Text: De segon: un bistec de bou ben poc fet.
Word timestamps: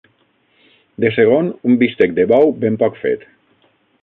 De 1.05 1.11
segon: 1.17 1.51
un 1.73 1.77
bistec 1.83 2.17
de 2.21 2.27
bou 2.35 2.53
ben 2.65 2.81
poc 2.85 2.99
fet. 3.05 3.31